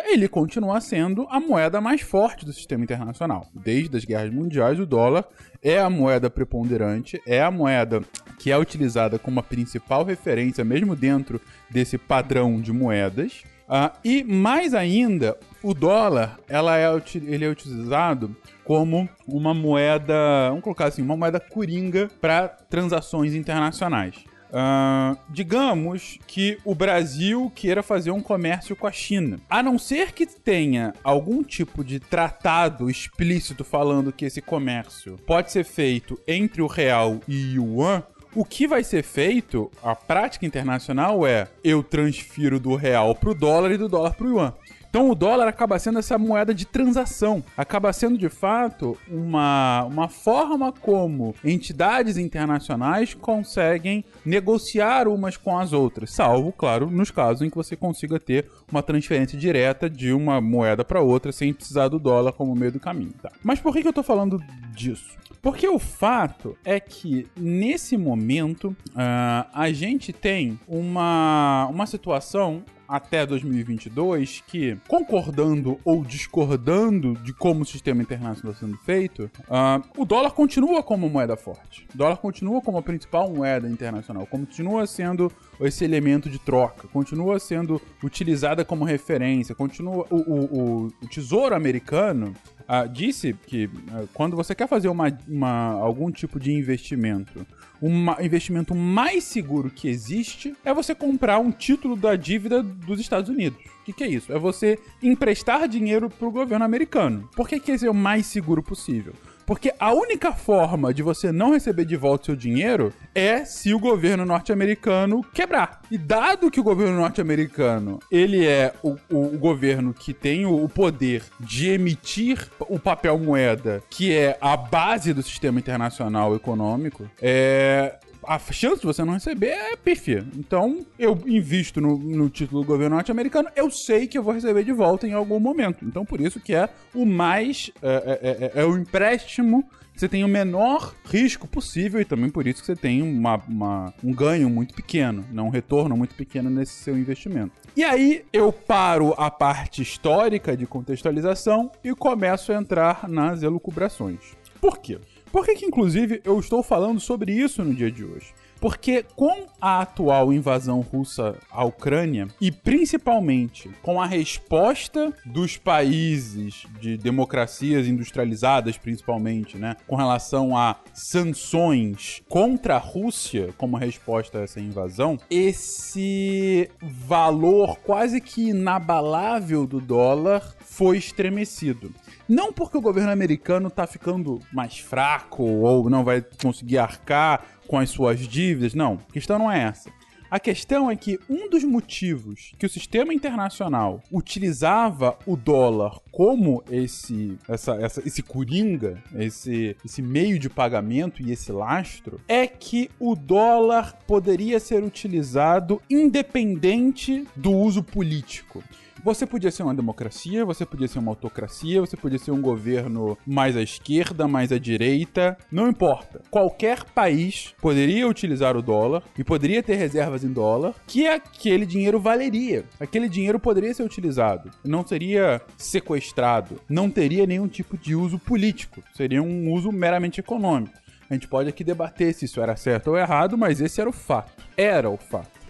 ele 0.06 0.28
continua 0.28 0.82
sendo 0.82 1.28
a 1.30 1.40
moeda 1.40 1.80
mais 1.80 2.02
forte 2.02 2.46
do 2.46 2.54
sistema 2.54 2.84
internacional. 2.84 3.48
Desde 3.54 3.96
as 3.96 4.06
guerras 4.06 4.34
mundiais, 4.34 4.80
o 4.80 4.86
dólar 4.86 5.26
é 5.62 5.80
a 5.80 5.90
moeda 5.90 6.30
preponderante, 6.30 7.22
é 7.26 7.42
a 7.42 7.52
moeda 7.52 8.02
que 8.40 8.52
é 8.52 8.58
utilizada 8.58 9.18
como 9.18 9.40
a 9.40 9.44
principal 9.44 10.04
referência, 10.04 10.64
mesmo 10.64 10.96
dentro 10.96 11.42
desse 11.70 11.98
padrão 11.98 12.60
de 12.62 12.72
moedas. 12.72 13.44
Uh, 13.68 13.98
e 14.04 14.24
mais 14.24 14.76
ainda, 14.76 15.36
o 15.64 15.74
dólar 15.74 16.40
ela 16.48 16.78
é, 16.78 16.86
ele 17.16 17.46
é 17.46 17.50
utilizado 17.50 18.36
como 18.64 19.10
uma 19.28 19.54
moeda, 19.54 20.50
vamos 20.50 20.64
colocar 20.64 20.86
assim, 20.86 21.02
uma 21.02 21.18
moeda 21.18 21.40
coringa 21.40 22.08
para 22.22 22.48
transações 22.48 23.34
internacionais. 23.34 24.24
Uh, 24.50 25.18
digamos 25.30 26.18
que 26.28 26.58
o 26.64 26.74
Brasil 26.74 27.52
queira 27.54 27.84
fazer 27.84 28.12
um 28.12 28.22
comércio 28.22 28.76
com 28.76 28.88
a 28.88 28.92
China. 28.92 29.40
A 29.50 29.62
não 29.62 29.78
ser 29.78 30.12
que 30.12 30.26
tenha 30.26 30.94
algum 31.04 31.44
tipo 31.44 31.84
de 31.84 32.00
tratado 32.00 32.90
explícito 32.90 33.64
falando 33.64 34.12
que 34.14 34.26
esse 34.26 34.42
comércio 34.42 35.18
pode 35.26 35.52
ser 35.52 35.64
feito 35.64 36.20
entre 36.28 36.62
o 36.62 36.68
real 36.68 37.20
e 37.28 37.60
o 37.60 37.76
yuan, 37.76 38.04
o 38.34 38.44
que 38.44 38.68
vai 38.68 38.84
ser 38.84 39.02
feito, 39.04 39.72
a 39.82 39.96
prática 39.96 40.46
internacional 40.46 41.26
é 41.26 41.48
eu 41.64 41.82
transfiro 41.82 42.60
do 42.60 42.76
real 42.76 43.16
pro 43.16 43.34
dólar 43.34 43.72
e 43.72 43.78
do 43.78 43.88
dólar 43.88 44.14
pro 44.16 44.30
yuan. 44.30 44.54
Então 44.96 45.10
o 45.10 45.14
dólar 45.14 45.50
acaba 45.50 45.78
sendo 45.78 46.00
essa 46.00 46.18
moeda 46.18 46.54
de 46.54 46.66
transação, 46.66 47.44
acaba 47.58 47.92
sendo 47.92 48.18
de 48.18 48.30
fato 48.30 48.98
uma, 49.10 49.84
uma 49.84 50.08
forma 50.08 50.72
como 50.72 51.36
entidades 51.44 52.16
internacionais 52.16 53.14
conseguem 53.14 54.06
negociar 54.26 55.10
umas 55.10 55.36
com 55.36 55.60
as 55.60 55.74
outras, 55.74 56.12
salvo, 56.12 56.54
claro, 56.54 56.90
nos 56.90 57.12
casos 57.12 57.42
em 57.42 57.50
que 57.50 57.58
você 57.58 57.76
consiga 57.76 58.18
ter 58.18 58.50
uma 58.72 58.82
transferência 58.82 59.38
direta 59.38 59.90
de 59.90 60.14
uma 60.14 60.40
moeda 60.40 60.86
para 60.86 61.02
outra 61.02 61.34
sem 61.34 61.54
precisar 61.54 61.90
do 61.90 62.00
dólar 62.00 62.32
como 62.32 62.56
meio 62.56 62.72
do 62.72 62.80
caminho. 62.80 63.16
Tá? 63.22 63.34
Mas 63.44 63.60
por 63.60 63.74
que, 63.74 63.82
que 63.82 63.88
eu 63.88 63.92
estou 63.92 64.02
falando 64.02 64.42
disso? 64.74 65.18
Porque 65.46 65.68
o 65.68 65.78
fato 65.78 66.58
é 66.66 66.80
que, 66.80 67.28
nesse 67.40 67.96
momento, 67.98 68.70
uh, 68.70 69.48
a 69.54 69.72
gente 69.72 70.12
tem 70.12 70.60
uma, 70.68 71.68
uma 71.70 71.86
situação 71.86 72.64
até 72.88 73.28
2022 73.28 74.44
que, 74.48 74.76
concordando 74.88 75.80
ou 75.86 76.04
discordando 76.04 77.14
de 77.24 77.32
como 77.32 77.62
o 77.62 77.66
sistema 77.66 78.02
internacional 78.02 78.54
está 78.54 78.66
sendo 78.66 78.76
feito, 78.80 79.30
uh, 79.42 79.88
o 79.96 80.04
dólar 80.04 80.32
continua 80.32 80.82
como 80.82 81.08
moeda 81.08 81.38
forte. 81.38 81.86
O 81.94 81.98
dólar 82.00 82.18
continua 82.18 82.60
como 82.60 82.80
a 82.80 82.82
principal 82.82 83.30
moeda 83.30 83.70
internacional, 83.70 84.26
continua 84.26 84.88
sendo 84.88 85.32
esse 85.62 85.86
elemento 85.86 86.28
de 86.28 86.40
troca, 86.40 86.88
continua 86.88 87.40
sendo 87.40 87.80
utilizada 88.04 88.66
como 88.66 88.84
referência, 88.84 89.54
continua 89.54 90.08
o, 90.10 90.16
o, 90.16 90.86
o 90.88 91.08
tesouro 91.08 91.54
americano 91.54 92.34
Uh, 92.68 92.90
disse 92.90 93.34
que 93.46 93.66
uh, 93.66 94.10
quando 94.14 94.36
você 94.36 94.56
quer 94.56 94.68
fazer 94.68 94.88
uma, 94.88 95.16
uma, 95.28 95.74
algum 95.74 96.12
tipo 96.12 96.40
de 96.40 96.52
investimento, 96.52 97.46
um 97.80 98.06
investimento 98.20 98.74
mais 98.74 99.24
seguro 99.24 99.70
que 99.70 99.88
existe 99.88 100.56
é 100.66 100.74
você 100.74 100.96
comprar 100.96 101.38
um 101.38 101.52
título 101.52 101.96
da 101.96 102.16
dívida 102.16 102.64
dos 102.64 103.00
Estados 103.00 103.30
Unidos. 103.30 103.60
O 103.82 103.86
que, 103.86 103.94
que, 103.94 104.04
é 104.04 104.08
isso? 104.08 104.34
É 104.34 104.40
você 104.40 104.80
emprestar 105.04 105.68
dinheiro 105.68 106.10
para 106.10 106.28
o 106.28 106.32
governo 106.32 106.66
americano. 106.66 107.30
Por 107.36 107.48
que, 107.48 107.60
que 107.60 107.72
esse 107.72 107.86
é 107.86 107.92
o 107.92 107.94
mais 107.94 108.26
seguro 108.26 108.64
possível? 108.64 109.14
Porque 109.46 109.74
a 109.80 109.94
única 109.94 110.34
forma 110.34 110.94
de 110.94 111.04
você 111.04 111.32
não 111.32 111.54
receber 111.54 111.86
de 111.86 111.96
volta 111.96 112.26
seu 112.26 112.36
dinheiro 112.36 112.92
é 113.14 113.46
se 113.46 113.74
o 113.74 113.80
governo 113.80 114.26
norte-americano 114.26 115.24
quebrar. 115.34 115.82
E 115.92 115.98
dado 115.98 116.50
que 116.50 116.60
o 116.60 116.64
governo 116.64 116.98
norte-americano, 116.98 118.00
ele 118.12 118.46
é 118.46 118.74
o, 118.82 118.96
o, 119.10 119.36
o, 119.36 119.38
governo 119.38 119.94
que 119.94 120.14
tem 120.14 120.46
o, 120.46 120.64
o 120.64 120.68
poder 120.68 121.24
de 121.40 121.70
emitir 121.70 122.48
o 122.60 122.80
papel 122.80 123.20
moeda, 123.20 123.84
que 123.90 124.14
é 124.14 124.38
a 124.42 124.58
base 124.58 125.14
do 125.14 125.22
sistema 125.22 125.60
internacional 125.60 126.36
econômico, 126.36 127.10
é, 127.22 127.96
a 128.28 128.40
chance 128.40 128.82
de 128.82 128.86
você 128.86 129.04
não 129.04 129.14
receber 129.14 129.48
é 129.48 129.76
pífia. 129.76 130.26
Então, 130.36 130.86
eu 130.98 131.20
invisto 131.26 131.80
no, 131.82 131.98
no 131.98 132.30
título 132.30 132.62
do 132.62 132.68
governo 132.68 132.96
norte-americano, 132.96 133.50
eu 133.56 133.70
sei 133.70 134.08
que 134.08 134.18
eu 134.18 134.24
vou 134.24 134.34
receber 134.34 134.64
de 134.64 134.72
volta 134.72 135.08
em 135.08 135.14
algum 135.14 135.40
momento. 135.40 135.86
Então, 135.86 136.06
por 136.06 136.20
isso 136.22 136.40
que 136.40 136.54
é 136.54 136.70
o 136.94 137.06
mais. 137.06 137.72
É, 137.82 138.52
é, 138.56 138.60
é, 138.60 138.62
é 138.62 138.66
o 138.66 138.78
empréstimo 138.78 139.66
você 139.96 140.10
tem 140.10 140.26
o 140.26 140.28
menor 140.28 140.94
risco 141.06 141.48
possível 141.48 142.02
e 142.02 142.06
também 142.06 142.30
por 142.30 142.46
isso 142.46 142.60
que 142.60 142.66
você 142.66 142.76
tem 142.76 143.02
uma, 143.02 143.42
uma, 143.48 143.94
um 144.04 144.14
ganho 144.14 144.50
muito 144.50 144.74
pequeno, 144.74 145.24
né? 145.32 145.42
um 145.42 145.48
retorno 145.48 145.96
muito 145.96 146.16
pequeno 146.16 146.50
nesse 146.50 146.74
seu 146.74 146.98
investimento. 146.98 147.54
E 147.78 147.84
aí 147.84 148.26
eu 148.34 148.52
paro 148.52 149.14
a 149.18 149.32
parte 149.32 149.82
histórica 149.82 150.56
de 150.58 150.66
contextualização 150.66 151.72
e 151.82 151.96
começo 151.96 152.52
a 152.52 152.56
entrar 152.56 153.08
nas 153.08 153.42
elucubrações. 153.42 154.36
Por 154.60 154.80
quê? 154.80 155.00
Por 155.36 155.46
que, 155.46 155.54
que, 155.54 155.66
inclusive, 155.66 156.22
eu 156.24 156.40
estou 156.40 156.64
falando 156.64 156.98
sobre 156.98 157.34
isso 157.34 157.62
no 157.62 157.76
dia 157.76 157.92
de 157.92 158.06
hoje? 158.06 158.34
Porque 158.66 159.06
com 159.16 159.46
a 159.62 159.82
atual 159.82 160.34
invasão 160.34 160.82
russa 160.82 161.36
à 161.52 161.64
Ucrânia, 161.64 162.28
e 162.42 162.52
principalmente 162.52 163.70
com 163.84 164.02
a 164.02 164.08
resposta 164.08 165.14
dos 165.24 165.56
países 165.56 166.66
de 166.82 166.98
democracias 166.98 167.86
industrializadas, 167.86 168.76
principalmente, 168.76 169.56
né, 169.56 169.76
com 169.86 169.96
relação 169.96 170.58
a 170.58 170.78
sanções 170.96 172.24
contra 172.28 172.78
a 172.78 172.80
Rússia 172.80 173.54
como 173.56 173.78
resposta 173.78 174.40
a 174.40 174.42
essa 174.42 174.60
invasão, 174.60 175.20
esse 175.30 176.68
valor 176.82 177.78
quase 177.82 178.20
que 178.20 178.50
inabalável 178.50 179.68
do 179.68 179.80
dólar 179.80 180.42
foi 180.60 180.98
estremecido. 180.98 181.94
Não 182.28 182.52
porque 182.52 182.76
o 182.76 182.82
governo 182.82 183.12
americano 183.12 183.68
está 183.68 183.86
ficando 183.86 184.42
mais 184.52 184.80
fraco 184.80 185.44
ou 185.44 185.88
não 185.88 186.04
vai 186.04 186.26
conseguir 186.42 186.80
arcar 186.80 187.46
com 187.68 187.78
as 187.78 187.90
suas 187.90 188.20
dívidas, 188.20 188.74
não. 188.74 189.00
A 189.10 189.14
questão 189.14 189.40
não 189.40 189.52
é 189.52 189.64
essa. 189.64 189.92
A 190.30 190.40
questão 190.40 190.90
é 190.90 190.96
que 190.96 191.20
um 191.30 191.50
dos 191.50 191.64
motivos 191.64 192.52
que 192.58 192.66
o 192.66 192.70
sistema 192.70 193.14
internacional 193.14 194.04
utilizava 194.12 195.18
o 195.26 195.38
dólar 195.38 196.00
como 196.12 196.64
esse, 196.70 197.38
essa, 197.48 197.76
essa, 197.76 198.02
esse 198.06 198.24
coringa, 198.24 199.02
esse, 199.16 199.78
esse 199.86 200.02
meio 200.02 200.40
de 200.40 200.50
pagamento 200.50 201.22
e 201.22 201.32
esse 201.32 201.52
lastro, 201.52 202.20
é 202.28 202.48
que 202.48 202.90
o 203.00 203.16
dólar 203.16 203.98
poderia 204.08 204.60
ser 204.60 204.84
utilizado 204.84 205.82
independente 205.90 207.26
do 207.36 207.52
uso 207.52 207.84
político. 207.84 208.64
Você 209.06 209.28
podia 209.28 209.52
ser 209.52 209.62
uma 209.62 209.76
democracia, 209.76 210.44
você 210.44 210.66
podia 210.66 210.88
ser 210.88 210.98
uma 210.98 211.12
autocracia, 211.12 211.80
você 211.80 211.96
podia 211.96 212.18
ser 212.18 212.32
um 212.32 212.42
governo 212.42 213.16
mais 213.24 213.56
à 213.56 213.62
esquerda, 213.62 214.28
mais 214.28 214.52
à 214.52 214.58
direita, 214.58 215.38
não 215.52 215.70
importa. 215.70 216.24
Qualquer 216.32 216.84
país 216.86 217.54
poderia 217.62 218.08
utilizar 218.08 218.58
o 218.58 218.64
dólar 218.64 219.04
e 219.16 219.24
poderia 219.24 219.62
ter 219.62 219.76
reservas 219.76 220.24
em 220.24 220.34
dólar, 220.34 220.74
que 220.88 221.06
aquele 221.06 221.68
dinheiro 221.68 222.00
valeria. 222.00 222.66
Aquele 222.80 223.08
dinheiro 223.08 223.40
poderia 223.40 223.76
ser 223.76 223.84
utilizado, 223.84 224.50
não 224.64 224.84
seria 224.84 225.40
sequestrado, 225.56 226.60
não 226.68 226.90
teria 226.90 227.28
nenhum 227.28 227.48
tipo 227.48 227.78
de 227.78 227.96
uso 227.96 228.18
político, 228.18 228.82
seria 228.96 229.22
um 229.22 229.54
uso 229.54 229.72
meramente 229.72 230.20
econômico. 230.20 230.74
A 231.08 231.14
gente 231.14 231.28
pode 231.28 231.48
aqui 231.48 231.64
debater 231.64 232.12
se 232.12 232.26
isso 232.26 232.42
era 232.42 232.56
certo 232.56 232.88
ou 232.88 232.98
errado, 232.98 233.38
mas 233.38 233.62
esse 233.62 233.80
era 233.80 233.88
o 233.88 233.94
fato. 233.94 234.44
Era 234.58 234.90
o 234.90 234.98
fato. 234.98 235.45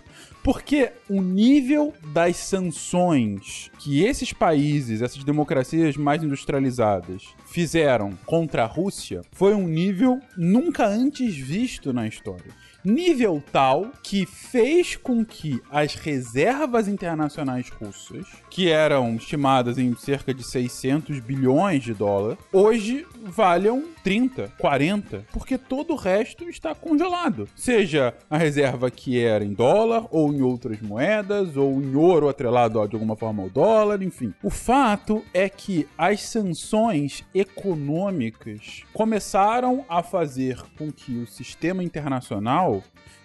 Porque 0.45 0.91
o 1.09 1.23
nível 1.23 1.91
das 2.13 2.37
sanções 2.37 3.71
que 3.79 4.03
esses 4.03 4.31
países, 4.31 5.01
essas 5.01 5.23
democracias 5.23 5.97
mais 5.97 6.21
industrializadas, 6.21 7.23
fizeram 7.47 8.11
contra 8.27 8.61
a 8.61 8.67
Rússia 8.67 9.21
foi 9.31 9.55
um 9.55 9.67
nível 9.67 10.19
nunca 10.37 10.85
antes 10.85 11.35
visto 11.35 11.91
na 11.91 12.07
história 12.07 12.53
nível 12.85 13.43
tal 13.51 13.87
que 14.03 14.25
fez 14.25 14.95
com 14.95 15.25
que 15.25 15.61
as 15.69 15.95
reservas 15.95 16.87
internacionais 16.87 17.69
russas, 17.69 18.25
que 18.49 18.69
eram 18.69 19.15
estimadas 19.15 19.77
em 19.77 19.95
cerca 19.95 20.33
de 20.33 20.43
600 20.43 21.19
bilhões 21.19 21.83
de 21.83 21.93
dólares, 21.93 22.37
hoje 22.53 23.05
valham 23.23 23.83
30, 24.03 24.53
40, 24.59 25.25
porque 25.31 25.57
todo 25.57 25.93
o 25.93 25.95
resto 25.95 26.47
está 26.47 26.75
congelado. 26.75 27.49
Seja 27.55 28.13
a 28.29 28.37
reserva 28.37 28.91
que 28.91 29.19
era 29.19 29.43
em 29.43 29.53
dólar, 29.53 30.05
ou 30.11 30.31
em 30.31 30.41
outras 30.41 30.79
moedas, 30.81 31.57
ou 31.57 31.81
em 31.81 31.95
ouro 31.95 32.29
atrelado 32.29 32.75
de 32.87 32.95
alguma 32.95 33.15
forma 33.15 33.43
ao 33.43 33.49
dólar, 33.49 34.01
enfim. 34.01 34.33
O 34.43 34.49
fato 34.49 35.23
é 35.33 35.49
que 35.49 35.87
as 35.97 36.21
sanções 36.21 37.23
econômicas 37.33 38.83
começaram 38.93 39.85
a 39.89 40.03
fazer 40.03 40.61
com 40.77 40.91
que 40.91 41.17
o 41.17 41.27
sistema 41.27 41.83
internacional 41.83 42.74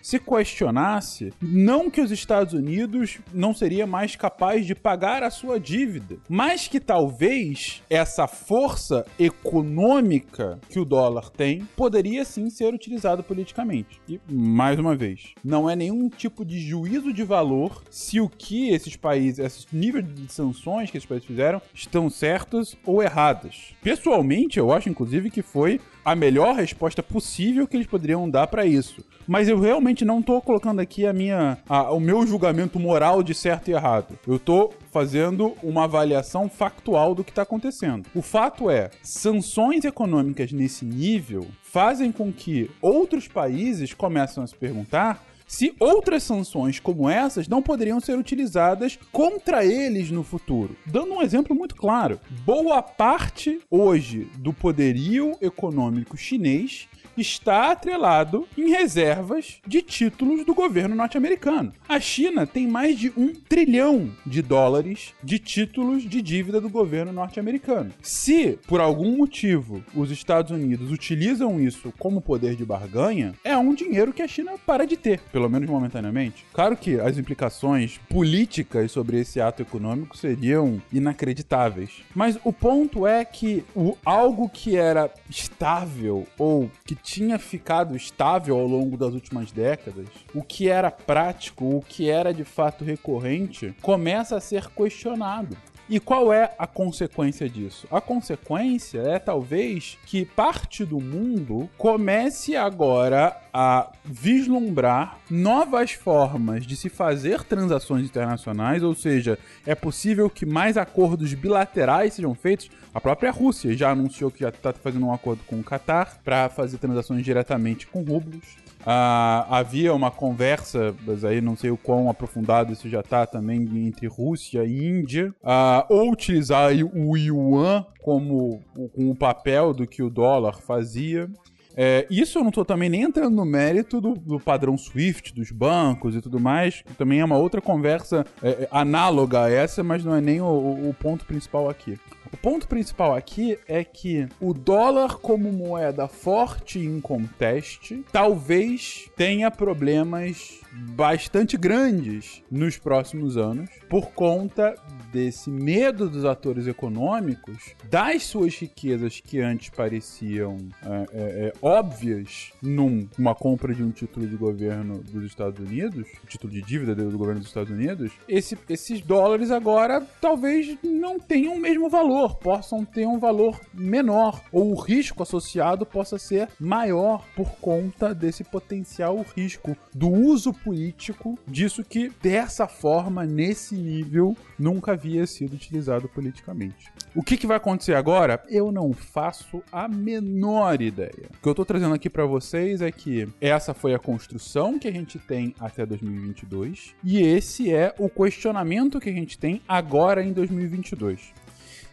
se 0.03 0.19
questionasse 0.19 1.33
não 1.41 1.91
que 1.91 2.01
os 2.01 2.11
Estados 2.11 2.55
Unidos 2.55 3.19
não 3.33 3.55
seria 3.55 3.87
mais 3.87 4.17
capaz 4.17 4.67
de 4.67 4.75
pagar 4.75 5.23
a 5.23 5.31
sua 5.31 5.59
dívida, 5.59 6.19
mas 6.29 6.69
que 6.69 6.81
talvez 6.81 7.83
essa 7.89 8.27
força 8.27 9.05
econômica 9.19 10.59
que 10.69 10.81
o 10.81 10.85
dólar 10.85 11.31
tem 11.31 11.67
poderia 11.77 12.25
sim 12.25 12.49
ser 12.51 12.73
utilizado 12.75 13.23
politicamente. 13.23 14.01
E 14.09 14.21
mais 14.29 14.79
uma 14.79 14.97
vez, 14.97 15.35
não 15.45 15.69
é 15.69 15.77
nenhum 15.77 16.09
tipo 16.09 16.45
de 16.45 16.59
juízo 16.59 17.13
de 17.13 17.25
valor 17.25 17.83
se 17.91 18.21
o 18.21 18.29
que 18.29 18.71
esses 18.71 18.97
países, 18.97 19.39
esses 19.39 19.67
níveis 19.73 20.07
de 20.13 20.33
sanções 20.33 20.91
que 20.91 20.97
esses 20.97 21.09
países 21.09 21.27
fizeram 21.27 21.61
estão 21.75 22.09
certos 22.09 22.77
ou 22.85 23.03
errados. 23.03 23.75
Pessoalmente, 23.83 24.59
eu 24.59 24.73
acho 24.73 24.89
inclusive 24.89 25.31
que 25.31 25.43
foi 25.43 25.81
a 26.05 26.15
melhor 26.15 26.55
resposta 26.55 27.03
possível 27.03 27.67
que 27.67 27.77
eles 27.77 27.87
poderiam 27.87 28.29
dar 28.29 28.47
para 28.47 28.67
isso. 28.67 29.05
Mas 29.27 29.49
eu 29.49 29.61
realmente 29.61 30.05
não 30.05 30.21
tô 30.21 30.41
colocando 30.41 30.81
aqui 30.81 31.07
a 31.07 31.13
minha, 31.13 31.59
a, 31.69 31.93
o 31.93 32.01
meu 32.01 32.27
julgamento 32.27 32.81
moral 32.81 33.23
de 33.23 33.35
certo 33.35 33.69
e 33.69 33.73
errado. 33.73 34.19
Eu 34.27 34.39
tô 34.39 34.73
fazendo 34.91 35.55
uma 35.63 35.85
avaliação 35.85 36.49
factual 36.49 37.15
do 37.15 37.23
que 37.23 37.31
está 37.31 37.43
acontecendo. 37.43 38.09
O 38.15 38.23
fato 38.23 38.69
é, 38.69 38.91
sanções 39.03 39.85
econômicas 39.85 40.51
nesse 40.53 40.85
nível 40.85 41.47
fazem 41.63 42.11
com 42.11 42.33
que 42.33 42.71
outros 42.83 43.29
países 43.29 43.95
comecem 43.95 44.43
a 44.43 44.47
se 44.47 44.55
perguntar 44.57 45.25
se 45.51 45.75
outras 45.81 46.23
sanções 46.23 46.79
como 46.79 47.11
essas 47.11 47.49
não 47.49 47.61
poderiam 47.61 47.99
ser 47.99 48.17
utilizadas 48.17 48.97
contra 49.11 49.65
eles 49.65 50.09
no 50.09 50.23
futuro. 50.23 50.77
Dando 50.87 51.15
um 51.15 51.21
exemplo 51.21 51.57
muito 51.57 51.75
claro, 51.75 52.21
boa 52.47 52.81
parte 52.81 53.59
hoje 53.69 54.31
do 54.39 54.53
poderio 54.53 55.37
econômico 55.41 56.17
chinês 56.17 56.89
está 57.21 57.71
atrelado 57.71 58.47
em 58.57 58.71
reservas 58.71 59.59
de 59.67 59.83
títulos 59.83 60.45
do 60.45 60.55
governo 60.55 60.95
norte-americano. 60.95 61.73
A 61.89 62.01
China 62.01 62.47
tem 62.47 62.67
mais 62.67 62.99
de 62.99 63.13
um 63.17 63.33
trilhão 63.35 64.11
de 64.25 64.43
dólares 64.43 65.13
de 65.23 65.39
títulos 65.39 66.03
de 66.03 66.23
dívida 66.23 66.61
do 66.61 66.69
governo 66.69 67.13
norte-americano. 67.13 67.93
Se, 68.03 68.59
por 68.67 68.81
algum 68.81 69.17
motivo, 69.17 69.83
os 69.95 70.11
Estados 70.11 70.51
Unidos 70.51 70.91
utilizam 70.91 71.61
isso 71.61 71.93
como 71.99 72.21
poder 72.21 72.57
de 72.57 72.65
barganha, 72.65 73.35
é 73.45 73.57
um 73.57 73.75
dinheiro 73.75 74.13
que 74.13 74.23
a 74.23 74.29
China 74.29 74.53
para 74.67 74.87
de 74.87 74.97
ter, 74.97 75.21
pelo 75.33 75.49
menos 75.49 75.69
momentaneamente. 75.69 76.45
Claro 76.53 76.77
que 76.77 76.99
as 77.01 77.19
implicações 77.19 77.99
políticas 78.09 78.93
sobre 78.93 79.21
esse 79.21 79.41
ato 79.41 79.63
econômico 79.63 80.17
seriam 80.17 80.81
inacreditáveis. 80.93 82.03
Mas 82.15 82.39
o 82.45 82.53
ponto 82.53 83.07
é 83.07 83.25
que 83.25 83.65
o, 83.75 83.97
algo 84.05 84.49
que 84.49 84.77
era 84.77 85.11
estável 85.29 86.27
ou 86.39 86.71
que 86.85 86.95
tinha 87.11 87.41
ficado 87.41 87.97
estável 87.97 88.57
ao 88.57 88.67
longo 88.67 88.97
das 88.97 89.13
últimas 89.13 89.51
décadas, 89.51 90.07
o 90.33 90.45
que 90.45 90.69
era 90.69 90.93
prático, 90.93 91.65
o 91.77 91.83
que 91.83 92.09
era 92.09 92.33
de 92.33 92.45
fato 92.45 92.85
recorrente, 92.85 93.75
começa 93.83 94.37
a 94.37 94.41
ser 94.41 94.69
questionado. 94.69 95.57
E 95.91 95.99
qual 95.99 96.33
é 96.33 96.55
a 96.57 96.69
consequência 96.69 97.49
disso? 97.49 97.89
A 97.91 98.01
consequência 98.01 99.01
é 99.01 99.19
talvez 99.19 99.99
que 100.07 100.25
parte 100.25 100.85
do 100.85 101.01
mundo 101.01 101.69
comece 101.77 102.55
agora 102.55 103.37
a 103.53 103.91
vislumbrar 104.05 105.19
novas 105.29 105.91
formas 105.91 106.65
de 106.65 106.77
se 106.77 106.89
fazer 106.89 107.43
transações 107.43 108.05
internacionais, 108.05 108.85
ou 108.85 108.95
seja, 108.95 109.37
é 109.67 109.75
possível 109.75 110.31
que 110.31 110.47
mais 110.47 110.77
acordos 110.77 111.35
bilaterais 111.35 112.15
sejam 112.15 112.37
feitos. 112.37 112.71
A 112.95 113.01
própria 113.01 113.33
Rússia 113.33 113.77
já 113.77 113.91
anunciou 113.91 114.31
que 114.31 114.45
já 114.45 114.51
está 114.51 114.73
fazendo 114.73 115.07
um 115.07 115.13
acordo 115.13 115.43
com 115.45 115.59
o 115.59 115.65
Qatar 115.65 116.21
para 116.23 116.49
fazer 116.49 116.79
transações 116.79 117.25
diretamente 117.25 117.89
com 117.89 118.05
rublos. 118.05 118.47
Ah, 118.85 119.47
havia 119.51 119.93
uma 119.95 120.11
conversa, 120.11 120.95
mas 121.07 121.25
aí 121.25 121.41
não 121.41 121.57
sei 121.57 121.71
o 121.71 121.77
quão 121.77 122.09
aprofundado 122.09 122.73
isso 122.73 122.89
já 122.89 123.01
está 123.01 123.27
também 123.27 123.63
entre 123.87 124.07
Rússia 124.07 124.65
e 124.65 124.87
Índia, 124.87 125.35
ah, 125.43 125.87
ou 125.89 126.11
utilizar 126.11 126.73
o 126.73 127.17
yuan 127.17 127.85
como 128.03 128.63
com 128.95 129.11
o 129.11 129.15
papel 129.15 129.75
do 129.75 129.87
que 129.87 130.03
o 130.03 130.11
dólar 130.11 130.61
fazia. 130.61 131.29
É, 131.77 132.07
isso 132.11 132.39
eu 132.39 132.43
não 132.43 132.49
estou 132.49 132.65
também 132.65 132.89
nem 132.89 133.03
entrando 133.03 133.35
no 133.35 133.45
mérito 133.45 134.01
do, 134.01 134.15
do, 134.15 134.41
padrão 134.41 134.77
SWIFT, 134.77 135.33
dos 135.33 135.51
bancos 135.51 136.17
e 136.17 136.21
tudo 136.21 136.41
mais, 136.41 136.83
que 136.83 136.95
também 136.95 137.21
é 137.21 137.25
uma 137.25 137.37
outra 137.37 137.61
conversa 137.61 138.27
é, 138.43 138.69
análoga 138.71 139.45
a 139.45 139.51
essa, 139.51 139.83
mas 139.83 140.05
não 140.05 140.15
é 140.15 140.21
nem 140.21 140.41
o, 140.41 140.47
o 140.47 140.95
ponto 140.99 141.25
principal 141.25 141.71
aqui. 141.71 141.99
O 142.33 142.37
ponto 142.37 142.69
principal 142.69 143.15
aqui 143.15 143.59
é 143.67 143.83
que 143.83 144.29
o 144.41 144.55
dólar 144.55 145.17
como 145.17 145.53
moeda 145.53 146.07
forte 146.07 146.79
e 146.79 146.87
inconteste 146.87 148.05
talvez 148.13 149.11
tenha 149.17 149.51
problemas 149.51 150.61
bastante 150.73 151.57
grandes 151.57 152.43
nos 152.51 152.79
próximos 152.79 153.37
anos 153.37 153.69
por 153.89 154.13
conta 154.13 154.75
desse 155.13 155.51
medo 155.51 156.09
dos 156.09 156.25
atores 156.25 156.67
econômicos 156.67 157.75
das 157.91 158.23
suas 158.23 158.55
riquezas 158.57 159.21
que 159.21 159.41
antes 159.41 159.71
pareciam 159.71 160.59
é, 160.83 160.89
é, 160.89 161.07
é, 161.13 161.53
óbvias 161.61 162.53
numa 162.63 163.35
compra 163.35 163.75
de 163.75 163.83
um 163.83 163.91
título 163.91 164.27
de 164.27 164.37
governo 164.37 165.03
dos 165.03 165.25
Estados 165.25 165.59
Unidos, 165.59 166.07
título 166.29 166.53
de 166.53 166.63
dívida 166.63 166.95
do 166.95 167.19
governo 167.19 167.41
dos 167.41 167.49
Estados 167.49 167.71
Unidos, 167.71 168.13
esse, 168.29 168.57
esses 168.69 169.01
dólares 169.01 169.51
agora 169.51 170.01
talvez 170.21 170.77
não 170.85 171.19
tenham 171.19 171.55
o 171.55 171.61
mesmo 171.61 171.91
valor, 171.91 172.20
possam 172.29 172.85
ter 172.85 173.07
um 173.07 173.19
valor 173.19 173.59
menor, 173.73 174.43
ou 174.53 174.73
o 174.73 174.81
risco 174.81 175.23
associado 175.23 175.87
possa 175.87 176.19
ser 176.19 176.49
maior 176.59 177.25
por 177.35 177.53
conta 177.61 178.15
desse 178.15 178.45
potencial 178.45 179.25
risco 179.37 179.77
do 179.95 180.09
uso 180.09 180.53
político 180.53 181.39
disso 181.47 181.85
que 181.85 182.11
dessa 182.23 182.67
forma, 182.67 183.25
nesse 183.25 183.75
nível, 183.75 184.37
nunca 184.59 184.93
havia 184.93 185.27
sido 185.27 185.55
utilizado 185.55 186.09
politicamente. 186.09 186.91
O 187.15 187.23
que, 187.23 187.37
que 187.37 187.47
vai 187.47 187.57
acontecer 187.57 187.95
agora? 187.95 188.41
Eu 188.49 188.71
não 188.71 188.93
faço 188.93 189.63
a 189.73 189.89
menor 189.89 190.81
ideia. 190.81 191.29
O 191.39 191.43
que 191.43 191.49
eu 191.49 191.55
tô 191.55 191.65
trazendo 191.65 191.95
aqui 191.95 192.09
para 192.09 192.25
vocês 192.25 192.81
é 192.81 192.93
que 192.93 193.29
essa 193.41 193.75
foi 193.75 193.95
a 193.95 193.99
construção 193.99 194.79
que 194.79 194.87
a 194.87 194.93
gente 194.93 195.19
tem 195.19 195.55
até 195.59 195.85
2022 195.85 196.95
e 197.03 197.21
esse 197.21 197.73
é 197.73 197.95
o 197.99 198.09
questionamento 198.09 199.01
que 199.01 199.09
a 199.09 199.13
gente 199.13 199.39
tem 199.39 199.61
agora 199.67 200.23
em 200.23 200.33
2022. 200.33 201.33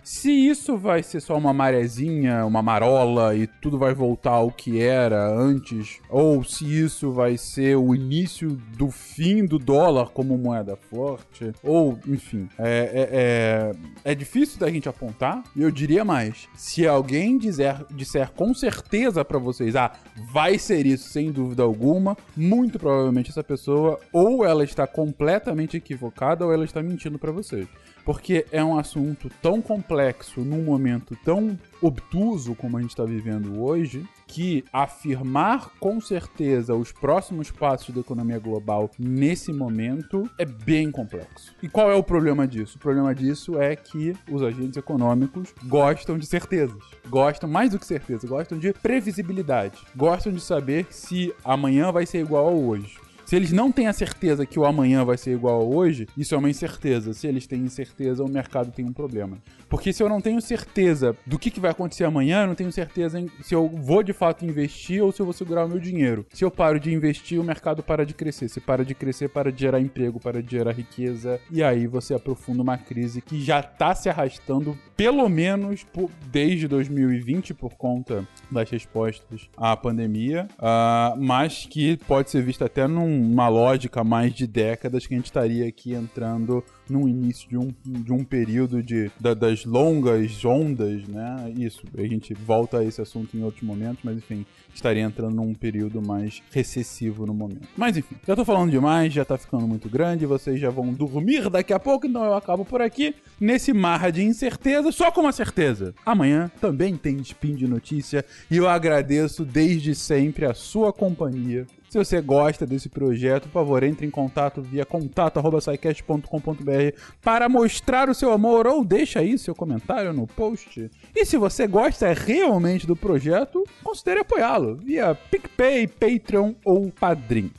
Se 0.10 0.32
isso 0.32 0.78
vai 0.78 1.04
ser 1.04 1.20
só 1.20 1.38
uma 1.38 1.52
marezinha, 1.52 2.46
uma 2.46 2.62
marola 2.62 3.36
e 3.36 3.46
tudo 3.46 3.78
vai 3.78 3.94
voltar 3.94 4.32
ao 4.32 4.50
que 4.50 4.80
era 4.80 5.28
antes, 5.30 6.00
ou 6.10 6.46
se 6.46 6.64
isso 6.64 7.12
vai 7.12 7.36
ser 7.36 7.76
o 7.76 7.94
início 7.94 8.52
do 8.78 8.90
fim 8.90 9.46
do 9.46 9.60
dólar 9.60 10.12
como 10.12 10.38
moeda 10.38 10.78
forte, 10.78 11.52
ou 11.62 12.00
enfim, 12.08 12.48
é, 12.58 13.74
é, 14.06 14.10
é, 14.10 14.12
é 14.12 14.16
difícil 14.16 14.58
da 14.58 14.72
gente 14.72 14.88
apontar. 14.88 15.44
E 15.54 15.62
eu 15.62 15.70
diria 15.70 16.06
mais: 16.06 16.48
se 16.56 16.88
alguém 16.88 17.38
dizer, 17.38 17.76
disser 17.92 18.32
com 18.32 18.54
certeza 18.54 19.26
para 19.26 19.38
vocês, 19.38 19.76
ah, 19.76 19.92
vai 20.32 20.58
ser 20.58 20.86
isso 20.86 21.10
sem 21.10 21.34
dúvida 21.34 21.64
alguma, 21.64 22.16
muito 22.34 22.80
provavelmente 22.80 23.30
essa 23.30 23.44
pessoa 23.44 24.00
ou 24.14 24.46
ela 24.46 24.64
está 24.64 24.88
completamente 24.88 25.76
equivocada 25.76 26.46
ou 26.46 26.54
ela 26.54 26.64
está 26.64 26.82
mentindo 26.82 27.20
para 27.20 27.34
vocês 27.34 27.68
porque 28.08 28.46
é 28.54 28.64
um 28.64 28.80
assunto 28.80 29.30
tão 29.42 29.62
complexo 29.62 29.97
num 30.44 30.64
momento 30.64 31.18
tão 31.24 31.58
obtuso 31.82 32.56
como 32.56 32.78
a 32.78 32.82
gente 32.82 32.92
está 32.92 33.04
vivendo 33.04 33.62
hoje, 33.62 34.08
que 34.28 34.64
afirmar 34.74 35.72
com 35.80 36.02
certeza 36.02 36.76
os 36.76 36.92
próximos 36.92 37.50
passos 37.50 37.94
da 37.94 38.02
economia 38.02 38.40
global 38.40 38.92
nesse 39.00 39.54
momento 39.54 40.30
é 40.38 40.46
bem 40.46 40.92
complexo. 40.92 41.56
E 41.64 41.70
qual 41.70 41.90
é 41.90 41.96
o 41.96 42.04
problema 42.04 42.48
disso? 42.48 42.78
O 42.78 42.80
problema 42.80 43.16
disso 43.16 43.60
é 43.60 43.76
que 43.76 44.16
os 44.30 44.42
agentes 44.42 44.78
econômicos 44.78 45.54
gostam 45.66 46.18
de 46.18 46.26
certezas. 46.26 46.84
Gostam, 47.08 47.50
mais 47.50 47.72
do 47.72 47.80
que 47.80 47.86
certeza, 47.86 48.28
gostam 48.28 48.60
de 48.60 48.74
previsibilidade. 48.74 49.78
Gostam 49.96 50.34
de 50.34 50.42
saber 50.42 50.88
se 50.90 51.34
amanhã 51.44 51.92
vai 51.92 52.06
ser 52.06 52.20
igual 52.20 52.48
a 52.48 52.52
hoje. 52.52 53.07
Se 53.28 53.36
eles 53.36 53.52
não 53.52 53.74
têm 53.74 53.88
a 53.88 53.94
certeza 53.94 54.46
que 54.46 54.58
o 54.58 54.66
amanhã 54.66 55.04
vai 55.04 55.18
ser 55.18 55.34
igual 55.34 55.60
a 55.60 55.66
hoje, 55.66 56.08
isso 56.18 56.34
é 56.34 56.38
uma 56.38 56.50
incerteza. 56.50 57.12
Se 57.12 57.28
eles 57.28 57.46
têm 57.46 57.68
certeza, 57.68 58.24
o 58.24 58.30
mercado 58.30 58.72
tem 58.72 58.86
um 58.86 58.94
problema. 58.94 59.38
Porque 59.68 59.92
se 59.92 60.02
eu 60.02 60.08
não 60.08 60.22
tenho 60.22 60.40
certeza 60.40 61.14
do 61.26 61.38
que, 61.38 61.52
que 61.52 61.60
vai 61.60 61.72
acontecer 61.72 62.06
amanhã, 62.06 62.44
eu 62.44 62.48
não 62.48 62.56
tenho 62.56 62.72
certeza 62.72 63.22
se 63.42 63.54
eu 63.54 63.68
vou 63.68 64.02
de 64.02 64.14
fato 64.14 64.46
investir 64.46 65.04
ou 65.04 65.12
se 65.12 65.22
eu 65.22 65.26
vou 65.26 65.34
segurar 65.34 65.66
o 65.66 65.68
meu 65.68 65.78
dinheiro. 65.78 66.26
Se 66.32 66.46
eu 66.46 66.50
paro 66.50 66.80
de 66.80 66.94
investir, 66.94 67.38
o 67.38 67.44
mercado 67.44 67.84
para 67.84 68.06
de 68.06 68.14
crescer. 68.14 68.48
Se 68.48 68.62
para 68.62 68.86
de 68.86 68.96
crescer, 68.96 69.28
para 69.28 69.52
de 69.52 69.60
gerar 69.60 69.82
emprego, 69.82 70.22
para 70.22 70.42
de 70.42 70.50
gerar 70.50 70.72
riqueza. 70.72 71.38
E 71.52 71.62
aí 71.62 71.86
você 71.86 72.14
aprofunda 72.14 72.62
uma 72.62 72.78
crise 72.78 73.20
que 73.20 73.44
já 73.44 73.60
está 73.60 73.94
se 73.94 74.08
arrastando, 74.08 74.78
pelo 74.96 75.28
menos 75.28 75.84
por, 75.84 76.10
desde 76.32 76.66
2020, 76.66 77.54
por 77.54 77.74
conta 77.74 78.26
das 78.50 78.70
respostas 78.70 79.50
à 79.58 79.76
pandemia, 79.76 80.48
uh, 80.58 81.22
mas 81.22 81.66
que 81.70 81.98
pode 82.08 82.32
ser 82.32 82.42
vista 82.42 82.68
até 82.68 82.88
num 82.88 83.17
uma 83.20 83.48
lógica 83.48 84.04
mais 84.04 84.34
de 84.34 84.48
décadas 84.48 85.06
que 85.06 85.14
a 85.14 85.18
gente 85.18 85.26
estaria 85.26 85.68
aqui 85.68 85.94
entrando 85.94 86.64
no 86.90 87.08
início 87.08 87.50
de 87.50 87.58
um, 87.58 87.74
de 87.86 88.14
um 88.14 88.24
período 88.24 88.82
de, 88.82 89.12
da, 89.20 89.34
das 89.34 89.66
longas 89.66 90.44
ondas, 90.46 91.08
né? 91.08 91.54
Isso, 91.58 91.84
a 91.98 92.02
gente 92.04 92.34
volta 92.34 92.80
a 92.80 92.84
esse 92.84 93.02
assunto 93.02 93.36
em 93.36 93.44
outros 93.44 93.64
momentos, 93.64 94.00
mas 94.04 94.18
enfim, 94.18 94.46
estaria 94.74 95.04
entrando 95.04 95.36
num 95.36 95.54
período 95.54 96.02
mais 96.02 96.42
recessivo 96.52 97.26
no 97.26 97.34
momento. 97.34 97.68
Mas 97.76 97.98
enfim, 97.98 98.16
já 98.26 98.36
tô 98.36 98.46
falando 98.46 98.72
demais, 98.72 99.14
já 99.14 99.26
tá 99.26 99.38
ficando 99.38 99.68
muito 99.68 99.90
grande, 99.90 100.26
vocês 100.26 100.60
já 100.60 100.70
vão 100.70 100.94
dormir 100.94 101.50
daqui 101.50 101.74
a 101.74 101.80
pouco, 101.80 102.08
então 102.08 102.24
eu 102.24 102.34
acabo 102.34 102.64
por 102.64 102.82
aqui, 102.82 103.16
nesse 103.40 103.74
mar 103.74 104.12
de 104.12 104.24
incerteza, 104.24 104.92
só 104.92 105.12
com 105.12 105.22
uma 105.22 105.32
certeza. 105.32 105.94
Amanhã 106.06 106.50
também 106.62 106.96
tem 106.96 107.18
Spin 107.18 107.56
de 107.56 107.68
Notícia 107.68 108.24
e 108.50 108.58
eu 108.58 108.68
agradeço 108.68 109.44
desde 109.44 109.94
sempre 109.94 110.46
a 110.46 110.54
sua 110.54 110.94
companhia 110.94 111.66
se 111.90 111.98
você 111.98 112.22
gosta 112.22 112.66
desse 112.66 112.90
projeto, 112.90 113.44
por 113.44 113.54
favor, 113.54 113.84
entre 113.84 114.06
em 114.06 114.10
contato 114.10 114.62
via 114.62 114.86
contato.sicast.com.br 114.86 117.00
para 117.22 117.48
mostrar 117.48 118.10
o 118.10 118.14
seu 118.14 118.32
amor 118.32 118.68
ou 118.68 118.84
deixa 118.84 119.20
aí 119.20 119.38
seu 119.38 119.56
comentário 119.56 120.12
no 120.14 120.28
post. 120.28 120.92
E 121.16 121.26
se 121.26 121.38
você 121.38 121.68
gosta 121.68 122.12
realmente 122.14 122.86
do 122.86 122.96
projeto, 122.96 123.64
considere 123.84 124.20
apoiá-lo 124.20 124.76
via 124.76 125.16
PicPay, 125.16 125.88
Patreon 125.88 126.54
ou 126.66 126.92
Padrim. 126.92 127.52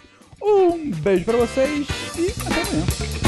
Um 0.42 0.90
beijo 0.90 1.24
para 1.24 1.38
vocês 1.38 1.88
e 2.16 2.30
até 2.46 2.62
amanhã. 2.62 3.27